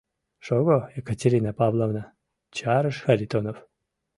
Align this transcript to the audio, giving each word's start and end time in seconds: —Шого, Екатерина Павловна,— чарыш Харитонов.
—Шого, 0.45 0.77
Екатерина 1.01 1.51
Павловна,— 1.59 2.03
чарыш 2.57 2.97
Харитонов. 3.05 3.57